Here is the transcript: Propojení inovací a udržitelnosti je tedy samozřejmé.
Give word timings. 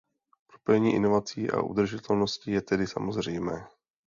Propojení 0.47 0.93
inovací 0.93 1.49
a 1.51 1.61
udržitelnosti 1.61 2.51
je 2.51 2.61
tedy 2.61 2.87
samozřejmé. 2.87 3.67